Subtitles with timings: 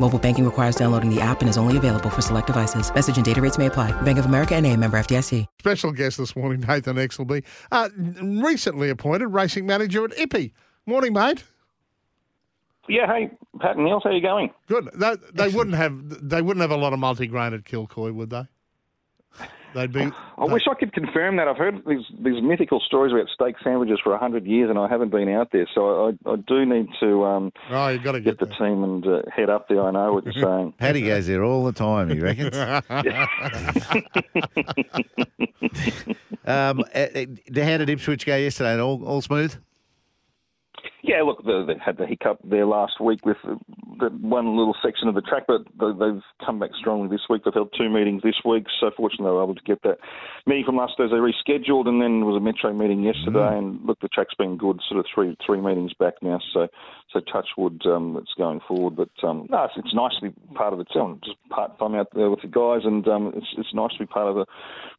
[0.00, 2.92] Mobile banking requires downloading the app and is only available for select devices.
[2.94, 3.92] Message and data rates may apply.
[4.02, 5.46] Bank of America and a member FDIC.
[5.60, 7.88] Special guest this morning, Nathan Exelby, uh,
[8.42, 10.52] recently appointed racing manager at Ippy.
[10.84, 11.44] Morning, mate.
[12.88, 13.30] Yeah, hey,
[13.60, 14.50] Pat and Heals, how you going?
[14.66, 14.90] Good.
[14.94, 18.46] They, they wouldn't have they wouldn't have a lot of multigrain at Kilcoy, would they?
[19.74, 20.10] They'd be.
[20.38, 21.48] I wish I could confirm that.
[21.48, 25.10] I've heard these these mythical stories about steak sandwiches for hundred years, and I haven't
[25.10, 28.38] been out there, so I, I do need to um, Oh, you got to get
[28.38, 29.82] get, the team and uh, head up there.
[29.82, 30.74] I know what you're saying.
[30.78, 32.56] Paddy goes there all the time, he reckons.
[36.46, 38.80] um, uh, uh, how did Ipswich go yesterday?
[38.80, 39.54] All, all smooth?
[41.06, 43.58] Yeah, look, they, they had the hiccup there last week with the,
[44.00, 47.42] the one little section of the track, but they, they've come back strongly this week.
[47.44, 49.98] They've held two meetings this week, so fortunately they were able to get that
[50.46, 53.52] meeting from last Thursday rescheduled, and then there was a metro meeting yesterday.
[53.52, 53.58] Mm.
[53.58, 56.68] And look, the track's been good, sort of three three meetings back now, so
[57.12, 58.96] so touch wood, um, it's going forward.
[58.96, 61.94] But um, no, it's, it's nice to be part of the team, just part time
[61.94, 64.46] out there with the guys, and um, it's it's nice to be part of a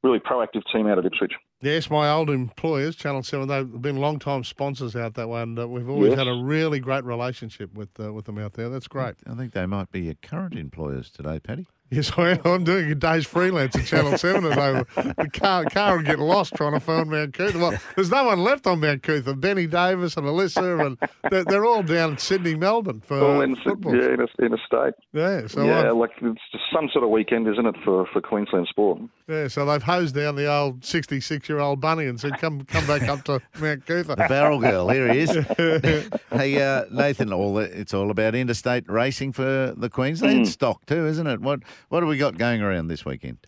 [0.04, 1.34] really proactive team out at Ipswich.
[1.62, 5.58] Yes, my old employers, Channel Seven, they've been long time sponsors out that way, and
[5.58, 6.20] uh, we've always Yes.
[6.20, 8.70] had a really great relationship with uh, with them out there.
[8.70, 9.16] That's great.
[9.30, 11.68] I think they might be your current employers today, Paddy.
[11.92, 12.40] Yes, I am.
[12.46, 16.56] I'm doing a day's freelance at Channel 7 at the car, car will get lost
[16.56, 17.60] trying to phone Mount Coot-tha.
[17.60, 19.36] Well, there's no one left on Mount Coot-tha.
[19.36, 20.98] Benny Davis and Alyssa, and
[21.30, 23.96] they're, they're all down in Sydney, Melbourne for All in, football.
[23.96, 24.94] yeah, in a, in a state.
[25.14, 28.20] Yeah, so yeah, I'm- like it's just some sort of weekend, isn't it, for, for
[28.20, 29.00] Queensland sport?
[29.28, 32.86] Yeah, so they've hosed down the old 66 year old bunny and said, "Come, come
[32.86, 35.32] back up to Mount The Cootha." barrel girl, here he is.
[36.32, 41.26] hey, uh, Nathan, all it's all about interstate racing for the Queensland stock too, isn't
[41.26, 41.42] it?
[41.42, 43.40] What what have we got going around this weekend?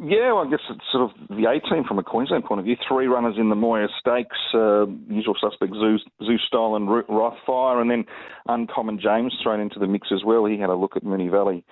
[0.00, 2.66] Yeah, well, I guess it's sort of the A team from a Queensland point of
[2.66, 2.76] view.
[2.86, 7.90] Three runners in the Moir Stakes, uh, usual suspects Zoo, Zoo Style and Rothfire, and
[7.90, 8.04] then
[8.46, 10.44] Uncommon James thrown into the mix as well.
[10.44, 11.64] He had a look at Moonee Valley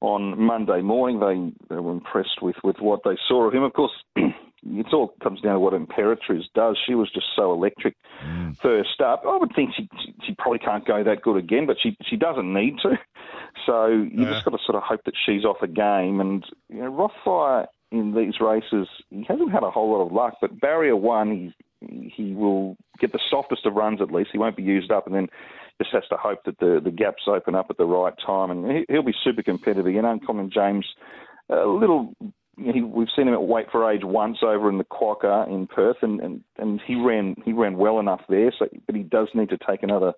[0.00, 1.20] on Monday morning.
[1.20, 3.62] They, they were impressed with, with what they saw of him.
[3.62, 6.78] Of course, it all comes down to what Imperatriz does.
[6.86, 8.56] She was just so electric mm.
[8.58, 9.22] first up.
[9.26, 9.88] I would think she,
[10.24, 12.98] she probably can't go that good again, but she she doesn't need to.
[13.64, 16.20] So you just got to sort of hope that she's off a game.
[16.20, 20.34] And you know, Rothfire in these races, he hasn't had a whole lot of luck.
[20.40, 24.30] But barrier one, he he will get the softest of runs at least.
[24.32, 25.28] He won't be used up, and then
[25.82, 28.50] just has to hope that the the gaps open up at the right time.
[28.50, 29.92] And he, he'll be super competitive.
[29.92, 30.86] You know, Uncommon James,
[31.50, 32.14] a little.
[32.58, 35.98] He, we've seen him at weight for age once over in the Quokka in Perth,
[36.00, 38.50] and, and, and he ran he ran well enough there.
[38.58, 40.14] So, but he does need to take another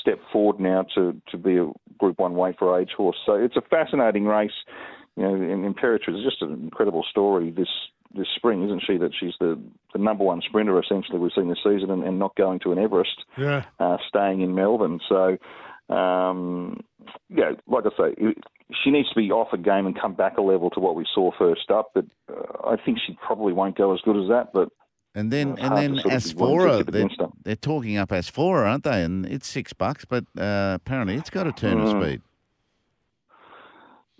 [0.00, 3.18] step forward now to, to be a Group One weight for age horse.
[3.26, 4.50] So it's a fascinating race.
[5.16, 7.68] You know, and Imperatriz is just an incredible story this
[8.14, 8.96] this spring, isn't she?
[8.96, 9.58] That she's the,
[9.92, 12.78] the number one sprinter essentially we've seen this season, and, and not going to an
[12.78, 13.64] Everest, Yeah.
[13.80, 15.00] uh, staying in Melbourne.
[15.08, 15.36] So,
[15.94, 16.80] um,
[17.28, 18.38] yeah, like I say, it-
[18.82, 21.04] she needs to be off a game and come back a level to what we
[21.14, 21.90] saw first up.
[21.94, 24.52] But uh, I think she probably won't go as good as that.
[24.54, 24.70] But
[25.14, 28.08] And then and then to sort of be willing to Asfoora, they're, they're talking up
[28.08, 29.02] Asfoora, aren't they?
[29.04, 32.02] And it's six bucks, but uh, apparently it's got a turn of Mm.
[32.02, 32.22] speed.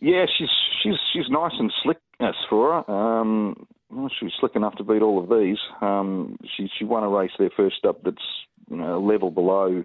[0.00, 0.50] Yeah, she's
[0.84, 2.90] she's she's nice and slick as for her.
[2.92, 5.58] Um, well, she's slick enough to beat all of these.
[5.80, 8.16] Um, she she won a race there first up that's
[8.70, 9.84] you know, a level below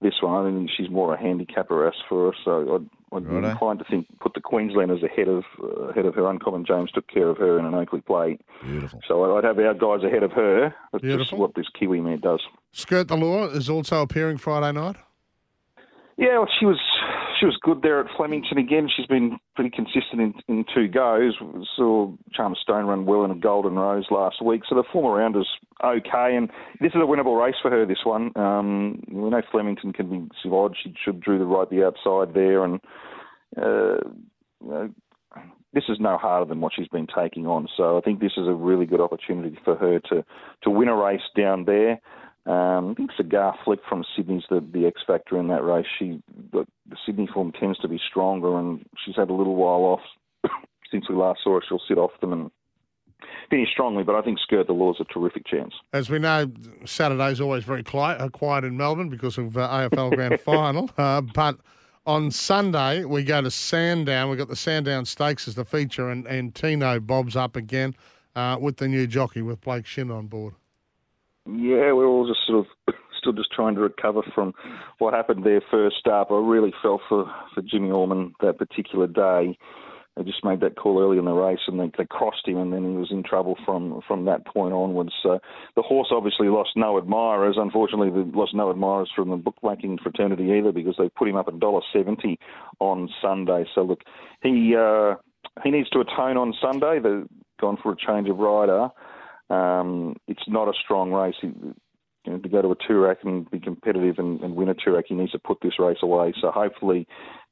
[0.00, 0.46] this one.
[0.46, 2.38] I think she's more a handicapper as for her.
[2.44, 6.14] So I'd, I'd be inclined to think put the Queenslanders ahead of uh, ahead of
[6.14, 6.28] her.
[6.30, 9.00] Uncommon James took care of her in an Oakleigh Plate, Beautiful.
[9.08, 10.74] so I'd have our guys ahead of her.
[10.92, 11.38] That's just Beautiful.
[11.38, 12.40] what this Kiwi mare does.
[12.72, 14.96] Skirt the Law is also appearing Friday night.
[16.16, 16.80] Yeah, well, she was
[17.38, 18.88] she was good there at Flemington again.
[18.94, 21.34] She's been pretty consistent in, in two goes.
[21.40, 25.06] We Saw Charm Stone run well in a Golden Rose last week, so the form
[25.06, 25.46] around is
[25.84, 26.36] okay.
[26.36, 27.86] And this is a winnable race for her.
[27.86, 30.74] This one, um, we know Flemington can be odd.
[30.82, 32.80] She should drew the right the outside there, and
[33.56, 33.98] uh,
[34.60, 34.90] know,
[35.74, 37.68] this is no harder than what she's been taking on.
[37.76, 40.24] So I think this is a really good opportunity for her to
[40.62, 42.00] to win a race down there.
[42.48, 45.86] Um, I think Cigar Flick from Sydney's the, the X factor in that race.
[45.98, 46.22] She
[46.52, 49.98] the, the Sydney form tends to be stronger, and she's had a little while
[50.44, 50.50] off
[50.90, 51.62] since we last saw her.
[51.68, 52.50] She'll sit off them and
[53.50, 55.74] finish strongly, but I think Skirt the Law's a terrific chance.
[55.92, 56.50] As we know,
[56.86, 60.90] Saturday's always very quiet, uh, quiet in Melbourne because of uh, AFL Grand Final.
[60.96, 61.58] Uh, but
[62.06, 64.30] on Sunday, we go to Sandown.
[64.30, 67.94] We've got the Sandown Stakes as the feature, and, and Tino bobs up again.
[68.38, 70.54] uh, with the new jockey with Blake Shinn on board.
[71.46, 71.87] Yeah,
[72.28, 74.54] just sort of still just trying to recover from
[74.98, 76.30] what happened there first up.
[76.30, 79.58] I really felt for, for Jimmy Orman that particular day.
[80.16, 82.72] They just made that call early in the race and they, they crossed him and
[82.72, 85.12] then he was in trouble from, from that point onwards.
[85.22, 85.38] So
[85.76, 87.56] the horse obviously lost no admirers.
[87.56, 91.46] Unfortunately, they lost no admirers from the bookmaking fraternity either because they put him up
[91.46, 92.36] at $1.70
[92.80, 93.64] on Sunday.
[93.76, 94.00] So look,
[94.42, 95.14] he, uh,
[95.62, 96.98] he needs to atone on Sunday.
[96.98, 97.28] They've
[97.60, 98.88] gone for a change of rider.
[99.50, 101.36] Um, it's not a strong race.
[101.40, 101.52] He,
[102.24, 105.04] you know, to go to a Toorak and be competitive and, and win a Toorak,
[105.08, 106.32] he needs to put this race away.
[106.40, 107.06] So hopefully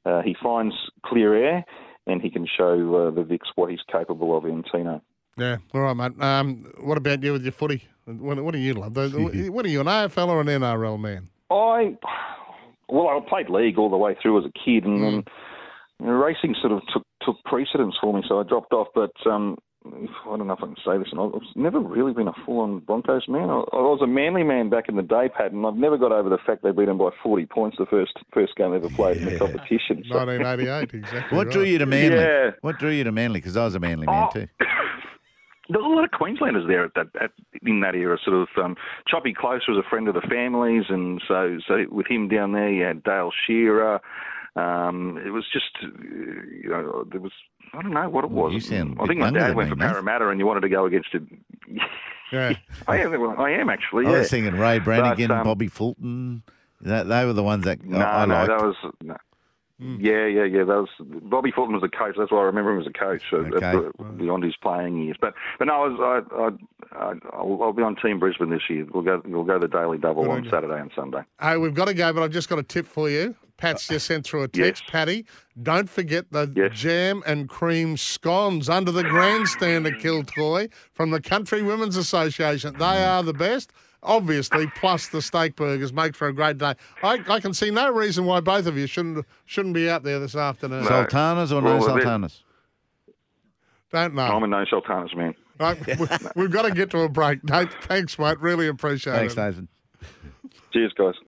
[0.05, 0.75] uh, he finds
[1.05, 1.65] clear air
[2.05, 5.01] and he can show uh, the Vix what he's capable of in Tino.
[5.37, 6.19] Yeah, all right, mate.
[6.21, 7.87] Um, what about you with your footy?
[8.05, 8.95] What, what do you love?
[9.51, 11.29] what are you, an AFL or an NRL man?
[11.51, 11.95] I,
[12.89, 15.23] well, I played league all the way through as a kid, and then
[15.99, 18.87] you know, racing sort of took took precedence for me, so I dropped off.
[18.95, 19.57] But um,
[20.25, 22.79] I don't know if I can say this, and I've never really been a full-on
[22.79, 23.49] Broncos man.
[23.49, 26.11] I, I was a Manly man back in the day, Pat, and I've never got
[26.11, 28.89] over the fact they beat them by 40 points the first first game they ever
[28.89, 30.03] played in the competition.
[30.09, 30.17] So.
[30.25, 31.37] 1988, exactly.
[31.37, 31.53] What right.
[31.53, 32.17] drew you to Manly?
[32.17, 32.51] Yeah.
[32.61, 33.39] What drew you to Manly?
[33.39, 34.33] Because I was a Manly man Oh.
[34.33, 34.47] too.
[35.69, 38.17] There was a lot of Queenslanders there at that at, in that era.
[38.23, 42.07] Sort of um, Choppy Close was a friend of the families, and so so with
[42.07, 43.99] him down there, you had Dale Shearer.
[44.55, 45.87] Um, it was just, uh,
[46.63, 47.33] you know, there was
[47.73, 48.53] I don't know what it Well, was.
[48.53, 49.79] you sound I think my dad went me, for.
[49.81, 51.23] Parramatta, and you wanted to go against it.
[52.31, 52.53] Yeah.
[52.87, 53.39] I am.
[53.39, 54.05] I am actually.
[54.05, 56.43] I was thinking Ray Branighan, um, Bobby Fulton.
[56.81, 58.47] That, they were the ones that No, I, I no, liked.
[58.49, 58.75] that was.
[59.01, 59.17] No.
[59.79, 59.97] Hmm.
[59.99, 60.63] Yeah, yeah, yeah.
[60.63, 62.15] That was Bobby Fulton was the coach.
[62.17, 63.75] That's why I remember him as a coach Okay.
[63.99, 65.17] uh, beyond his playing years.
[65.21, 68.63] But but no, I was I, I, I I'll, I'll be on Team Brisbane this
[68.69, 68.87] year.
[68.91, 70.49] We'll go we'll go the daily double Good on you.
[70.49, 71.21] Saturday and Sunday.
[71.39, 73.35] Hey, we've got to go, but I've just got a tip for you.
[73.57, 74.83] Pat's just sent through a text.
[74.83, 74.91] Yes.
[74.91, 75.25] Patty,
[75.63, 76.71] don't forget the Yes.
[76.75, 82.75] jam and cream scones under the grandstand at Kilcoy from the Country Women's Association.
[82.77, 83.71] They are the best.
[84.03, 86.75] Obviously, plus the steak burgers make for a great day.
[87.03, 90.19] I, I can see no reason why both of you shouldn't shouldn't be out there
[90.19, 90.83] this afternoon.
[90.83, 90.89] No.
[90.89, 92.43] Sultanas or no Well, they- Sultanas?
[93.91, 94.23] Don't know.
[94.23, 95.33] I'm a no Sultanas man.
[95.59, 97.43] Right, we- we've got to get to a break.
[97.43, 98.39] Nate, thanks, mate.
[98.39, 99.35] Really appreciate Thanks, it.
[99.37, 99.67] Thanks, Nathan.
[100.73, 101.15] Cheers, guys.